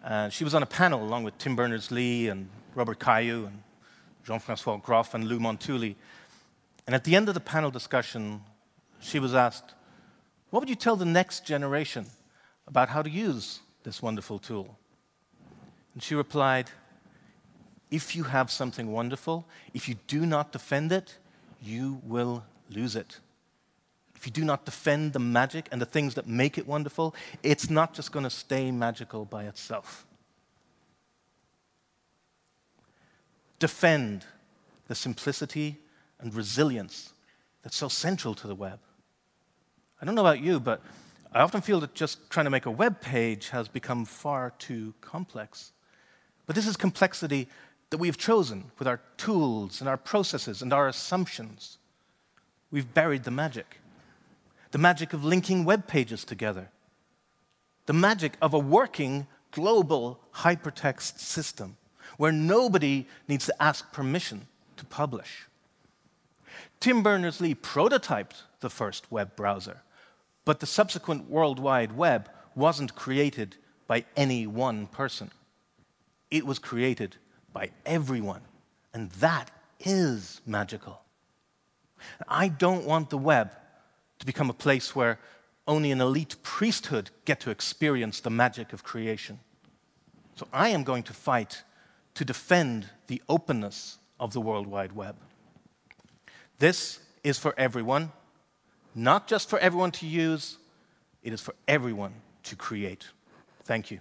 [0.05, 3.63] Uh, she was on a panel along with Tim Berners-Lee and Robert Cailliau and
[4.25, 5.97] Jean-Francois Groff and Lou Montulli.
[6.87, 8.43] And at the end of the panel discussion,
[9.01, 9.75] she was asked,
[10.51, 12.07] what would you tell the next generation
[12.67, 14.79] about how to use this wonderful tool?
[15.95, 16.71] And she replied,
[17.91, 21.19] if you have something wonderful, if you do not defend it,
[21.63, 23.19] you will lose it.
[24.15, 27.71] If you do not defend the magic and the things that make it wonderful, it's
[27.71, 30.07] not just going to stay magical by itself.
[33.59, 34.25] Defend
[34.89, 35.79] the simplicity
[36.21, 37.13] and resilience
[37.63, 38.81] that's so central to the web.
[40.01, 40.83] I don't know about you, but
[41.33, 44.95] I often feel that just trying to make a web page has become far too
[45.01, 45.73] complex.
[46.47, 47.49] But this is complexity
[47.91, 51.79] that we have chosen with our tools and our processes and our assumptions.
[52.71, 53.81] We've buried the magic.
[54.73, 56.69] The magic of linking web pages together.
[57.87, 61.77] The magic of a working global hypertext system
[62.19, 64.47] where nobody needs to ask permission
[64.77, 65.47] to publish.
[66.81, 69.81] Tim Berners-Lee prototyped the first web browser,
[70.45, 75.31] but the subsequent World Wide Web wasn't created by any one person.
[76.31, 77.17] It was created
[77.53, 78.43] by everyone.
[78.95, 81.01] And that is magical.
[82.29, 83.53] I don't want the web
[84.19, 85.19] to become a place where
[85.67, 89.39] only an elite priesthood get to experience the magic of creation.
[90.37, 91.63] So I am going to fight
[92.15, 95.17] to defend the openness of the World Wide Web.
[96.59, 98.13] This is for everyone,
[98.95, 100.59] not just for everyone to use,
[101.23, 103.07] it is for everyone to create.
[103.65, 104.01] Thank you.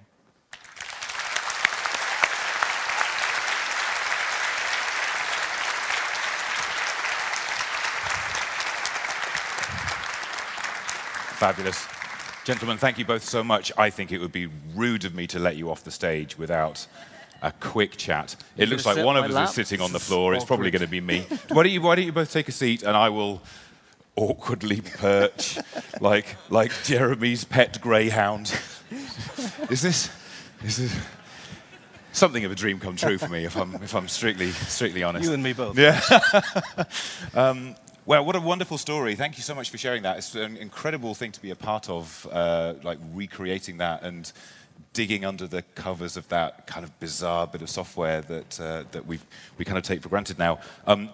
[11.38, 11.86] Fabulous.
[12.45, 13.71] Gentlemen, thank you both so much.
[13.78, 16.88] I think it would be rude of me to let you off the stage without
[17.43, 18.36] a quick chat.
[18.58, 19.50] It looks like one of us lap?
[19.50, 20.34] is sitting on the floor.
[20.34, 21.28] It's probably going to be me.
[21.50, 23.43] why, don't you, why don't you both take a seat and I will
[24.15, 25.60] awkwardly perch
[26.02, 28.60] like, like Jeremy's pet greyhound.
[29.69, 30.10] is this,
[30.63, 31.00] is this
[32.13, 35.28] something of a dream come true for me, if I'm, if I'm strictly, strictly honest?
[35.28, 35.78] You and me both.
[35.78, 36.02] Yeah.
[37.36, 37.76] um,
[38.08, 39.15] well, what a wonderful story.
[39.15, 40.17] Thank you so much for sharing that.
[40.17, 44.32] It's an incredible thing to be a part of, uh, like recreating that and
[44.93, 49.06] digging under the covers of that kind of bizarre bit of software that, uh, that
[49.06, 49.19] we
[49.58, 50.58] we kind of take for granted now.
[50.86, 51.10] Um,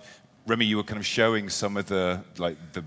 [0.45, 2.83] Remy, you were kind of showing some of the, like, the,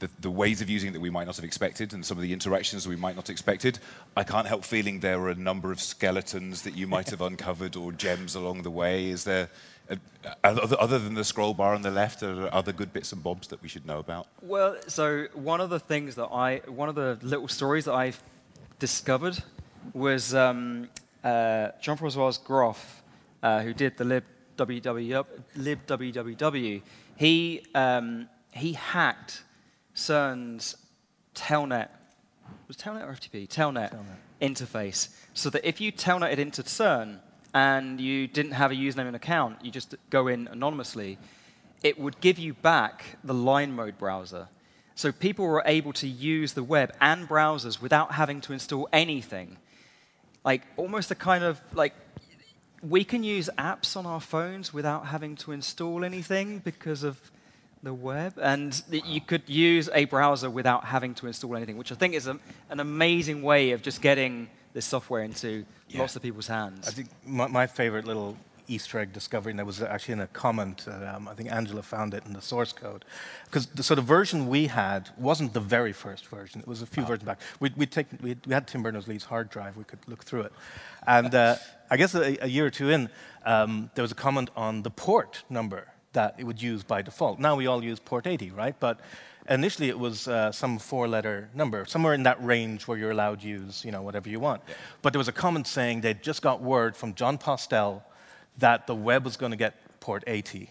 [0.00, 2.22] the, the, ways of using it that we might not have expected and some of
[2.22, 3.78] the interactions we might not have expected.
[4.16, 7.76] I can't help feeling there are a number of skeletons that you might have uncovered
[7.76, 9.08] or gems along the way.
[9.08, 9.50] Is there,
[10.44, 13.48] other than the scroll bar on the left, are there other good bits and bobs
[13.48, 14.26] that we should know about?
[14.42, 18.22] Well, so one of the things that I, one of the little stories that I've
[18.78, 19.38] discovered
[19.92, 20.88] was um,
[21.22, 23.02] uh, Jean-Francois Groff,
[23.42, 24.24] uh, who did the lib
[24.56, 25.24] www,
[25.58, 26.82] libwww.
[27.16, 29.42] He, um, he hacked
[29.94, 30.76] CERN's
[31.34, 31.88] Telnet,
[32.66, 33.48] was Telnet or FTP?
[33.48, 37.18] Telnet, Telnet interface, so that if you telnetted into CERN,
[37.56, 41.16] and you didn't have a username and account, you just go in anonymously,
[41.82, 44.48] it would give you back the line mode browser.
[44.94, 49.56] So people were able to use the web and browsers without having to install anything.
[50.44, 51.94] Like almost a kind of like
[52.82, 57.18] we can use apps on our phones without having to install anything because of
[57.82, 61.94] the web, and you could use a browser without having to install anything, which I
[61.94, 62.38] think is a,
[62.68, 66.00] an amazing way of just getting this software into yeah.
[66.00, 66.86] lots of people's hands.
[66.86, 68.36] I think my, my, favorite little
[68.68, 70.86] Easter egg discovery, and that was actually in a comment.
[70.86, 73.06] Um, I think Angela found it in the source code,
[73.46, 76.60] because so the sort of version we had wasn't the very first version.
[76.60, 77.06] It was a few oh.
[77.06, 77.40] versions back.
[77.58, 79.78] We'd, we'd take, we'd, we had Tim Berners-Lee's hard drive.
[79.78, 80.52] We could look through it,
[81.06, 81.56] and uh,
[81.90, 83.08] I guess a, a, year or two in,
[83.46, 87.38] um, there was a comment on the port number that it would use by default.
[87.38, 88.78] Now we all use port 80, right?
[88.78, 89.00] But
[89.48, 93.48] initially it was uh, some four-letter number, somewhere in that range where you're allowed to
[93.48, 94.62] use, you know, whatever you want.
[94.68, 94.74] Yeah.
[95.02, 98.04] But there was a comment saying they'd just got word from Jon Postel
[98.58, 100.70] that the web was going to get port 80.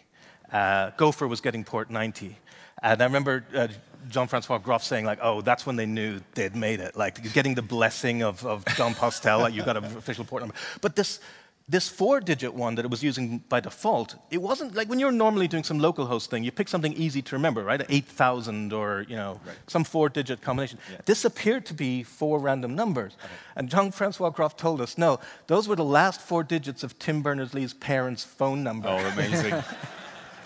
[0.52, 2.38] Uh, Gopher was getting port 90.
[2.84, 3.68] And I remember uh,
[4.10, 6.96] Jean-Francois Groff saying, like, oh, that's when they knew they'd made it.
[6.96, 10.56] Like, getting the blessing of, of Jon Postel, like, you got an official port number.
[10.82, 11.20] But this,
[11.68, 15.12] this four digit one that it was using by default, it wasn't like when you're
[15.12, 17.84] normally doing some local host thing, you pick something easy to remember, right?
[17.90, 19.56] 8,000 or, you know, right.
[19.66, 20.78] some four digit combination.
[20.92, 20.98] Yeah.
[21.06, 23.18] This appeared to be four random numbers.
[23.20, 23.34] Okay.
[23.56, 27.24] And Jean Francois Groff told us, no, those were the last four digits of Tim
[27.24, 28.88] Berners Lee's parents' phone number.
[28.88, 29.64] Oh, amazing.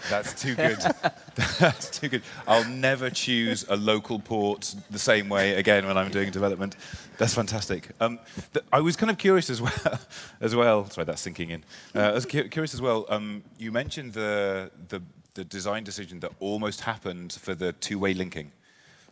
[0.10, 0.78] That's too good.
[1.60, 2.22] That's too good.
[2.48, 6.76] I'll never choose a local port the same way again when I'm doing development.
[7.18, 7.90] That's fantastic.
[8.00, 8.20] Um,
[8.54, 10.00] th- I was kind of curious as well.
[10.42, 10.90] as well.
[10.90, 11.64] Sorry, that's sinking in.
[11.96, 13.06] Uh, I was cu- curious as well.
[13.10, 15.02] Um, you mentioned the, the,
[15.34, 18.52] the design decision that almost happened for the two-way linking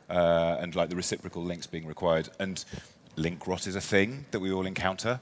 [0.09, 2.29] uh, and like the reciprocal links being required.
[2.39, 2.63] And
[3.17, 5.19] link rot is a thing that we all encounter.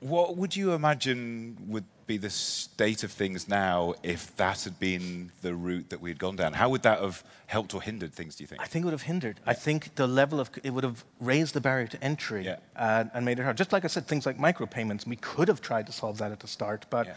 [0.00, 5.30] What would you imagine would be the state of things now if that had been
[5.42, 6.52] the route that we had gone down?
[6.52, 8.60] How would that have helped or hindered things, do you think?
[8.60, 9.40] I think it would have hindered.
[9.44, 9.50] Yeah.
[9.50, 12.56] I think the level of, it would have raised the barrier to entry yeah.
[12.76, 13.56] and, and, made it hard.
[13.56, 16.40] Just like I said, things like micropayments, we could have tried to solve that at
[16.40, 17.14] the start, but yeah.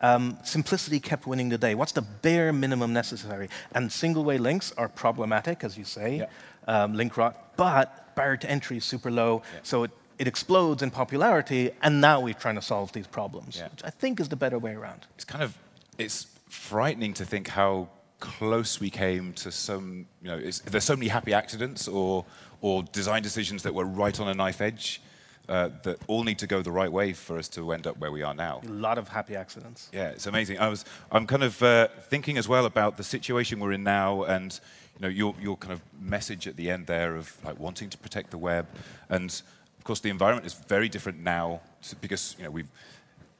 [0.00, 1.74] um, simplicity kept winning the day.
[1.74, 3.48] What's the bare minimum necessary?
[3.72, 6.26] And single way links are problematic, as you say,
[6.66, 10.90] um, link rot, but barrier to entry is super low, so it it explodes in
[10.90, 13.68] popularity, and now we're trying to solve these problems, yeah.
[13.68, 15.06] which I think is the better way around.
[15.14, 15.56] It's kind of
[15.96, 17.88] it's frightening to think how
[18.20, 22.24] close we came to some, you know, there's so many happy accidents or
[22.60, 25.00] or design decisions that were right on a knife edge.
[25.48, 28.12] Uh, that all need to go the right way for us to end up where
[28.12, 28.60] we are now.
[28.66, 29.88] A lot of happy accidents.
[29.94, 30.58] Yeah, it's amazing.
[30.58, 34.24] I was, I'm kind of uh, thinking as well about the situation we're in now,
[34.24, 34.60] and
[34.94, 37.96] you know, your your kind of message at the end there of like wanting to
[37.96, 38.66] protect the web,
[39.08, 39.40] and
[39.88, 41.60] course, the environment is very different now
[42.00, 42.68] because you know we've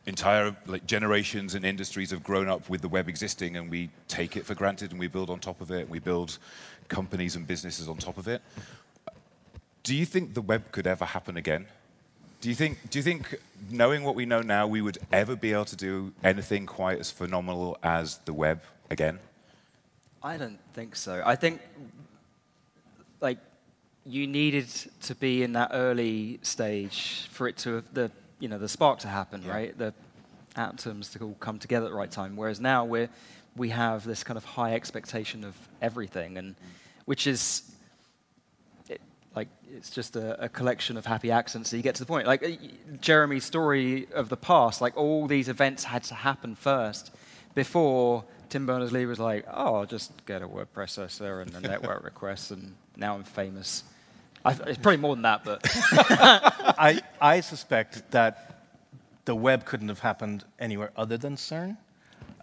[0.06, 4.36] entire like, generations and industries have grown up with the web existing, and we take
[4.36, 6.38] it for granted, and we build on top of it, and we build
[6.88, 8.40] companies and businesses on top of it.
[9.82, 11.66] Do you think the web could ever happen again?
[12.40, 13.38] Do you think, do you think
[13.70, 17.10] knowing what we know now, we would ever be able to do anything quite as
[17.10, 19.18] phenomenal as the web again?
[20.22, 21.22] I don't think so.
[21.26, 21.60] I think,
[23.20, 23.38] like,
[24.04, 24.68] you needed
[25.02, 29.08] to be in that early stage for it to the you know the spark to
[29.08, 29.52] happen, yeah.
[29.52, 29.78] right?
[29.78, 29.92] The
[30.56, 32.36] atoms to all come together at the right time.
[32.36, 33.08] Whereas now we
[33.56, 36.54] we have this kind of high expectation of everything, and
[37.04, 37.62] which is
[38.88, 39.00] it,
[39.34, 41.70] like it's just a, a, collection of happy accidents.
[41.70, 42.26] So you get to the point.
[42.26, 42.50] Like uh,
[43.00, 47.10] Jeremy's story of the past, like all these events had to happen first
[47.54, 52.04] before Tim Berners-Lee was like, "Oh, I'll just get a word processor and a network
[52.12, 53.84] request, and now I'm famous."
[54.44, 55.60] I, it's probably more than that, but.
[56.78, 58.62] I, I suspect that
[59.24, 61.76] the web couldn't have happened anywhere other than CERN.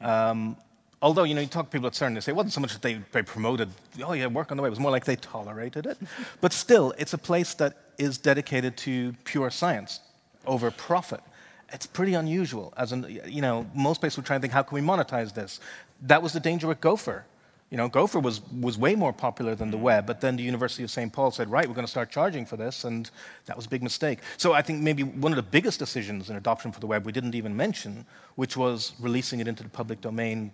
[0.02, 0.56] Um,
[1.02, 2.74] although, you know, you talk to people at CERN, they say it wasn't so much
[2.74, 3.70] that they, they promoted,
[4.04, 4.70] oh, yeah, work on the web.
[4.70, 5.98] It was more like they tolerated it.
[6.42, 10.02] but still, it's a place that is dedicated to pure science
[10.46, 11.22] over profit.
[11.70, 12.74] It's pretty unusual.
[12.78, 15.60] As in, you know, most places would try and think, how can we monetize this?
[16.02, 17.26] That was the danger with Gopher.
[17.72, 20.84] You know, Gopher was, was way more popular than the web, but then the University
[20.84, 21.12] of St.
[21.12, 23.10] Paul said, right, we're going to start charging for this, and
[23.46, 24.20] that was a big mistake.
[24.38, 27.12] So I think maybe one of the biggest decisions in adoption for the web we
[27.12, 30.52] didn't even mention, which was releasing it into the public domain,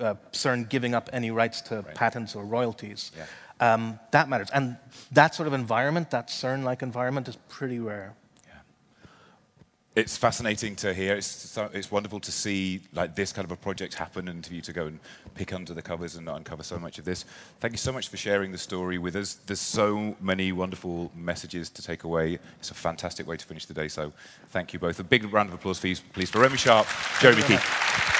[0.00, 1.94] uh, CERN giving up any rights to right.
[1.94, 3.10] patents or royalties.
[3.16, 3.26] Yeah.
[3.74, 4.50] Um, that matters.
[4.50, 4.76] And
[5.10, 8.14] that sort of environment, that CERN like environment, is pretty rare
[9.94, 11.14] it's fascinating to hear.
[11.14, 14.60] It's, it's wonderful to see like this kind of a project happen and for you
[14.62, 14.98] to go and
[15.34, 17.24] pick under the covers and uncover so much of this.
[17.60, 19.34] Thank you so much for sharing the story with us.
[19.46, 22.38] There's so many wonderful messages to take away.
[22.58, 23.88] It's a fantastic way to finish the day.
[23.88, 24.12] So
[24.50, 24.98] thank you both.
[24.98, 26.88] A big round of applause, please, please for Remy Sharp,
[27.20, 28.13] Jeremy Keith.